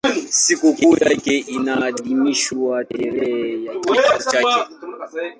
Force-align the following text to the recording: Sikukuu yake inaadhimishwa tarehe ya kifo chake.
Sikukuu 0.39 0.97
yake 0.97 1.37
inaadhimishwa 1.39 2.83
tarehe 2.85 3.63
ya 3.63 3.73
kifo 3.79 4.31
chake. 4.31 4.69